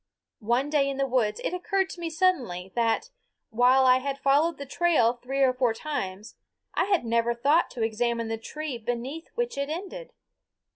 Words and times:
One 0.39 0.71
day 0.71 0.89
in 0.89 0.97
the 0.97 1.05
woods 1.05 1.39
it 1.43 1.53
occurred 1.53 1.87
to 1.91 1.99
me 1.99 2.09
suddenly 2.09 2.71
that, 2.73 3.11
while 3.51 3.85
I 3.85 3.99
had 3.99 4.17
followed 4.17 4.57
the 4.57 4.65
trail 4.65 5.13
three 5.21 5.41
or 5.43 5.53
four 5.53 5.75
times, 5.75 6.37
I 6.73 6.85
had 6.85 7.05
never 7.05 7.35
thought 7.35 7.69
to 7.69 7.83
examine 7.83 8.27
the 8.27 8.39
tree 8.39 8.79
beneath 8.79 9.27
which 9.35 9.59
it 9.59 9.69
ended. 9.69 10.11